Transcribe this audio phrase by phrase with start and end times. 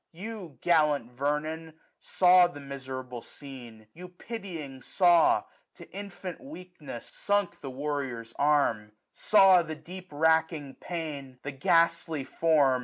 [0.13, 1.75] You, gallant Vernon!
[1.99, 5.43] saw The miserable scene; you, pitying, saw.
[5.75, 9.59] To infant weakness sunk the warrior's arm; SUMMER.
[9.59, 12.79] 89 Saw the deep racking pang, the ghastly form.